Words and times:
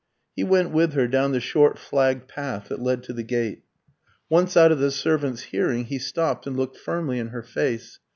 He 0.35 0.43
went 0.43 0.71
with 0.71 0.93
her 0.93 1.05
down 1.07 1.31
the 1.31 1.39
short 1.39 1.77
flagged 1.77 2.27
path 2.27 2.69
that 2.69 2.81
led 2.81 3.03
to 3.03 3.13
the 3.13 3.21
gate. 3.21 3.61
Once 4.31 4.57
out 4.57 4.71
of 4.71 4.79
the 4.79 4.89
servant's 4.89 5.43
hearing, 5.43 5.83
he 5.85 5.99
stopped, 5.99 6.47
and 6.47 6.57
looked 6.57 6.77
firmly 6.77 7.19
in 7.19 7.27
her 7.27 7.43
face. 7.43 7.99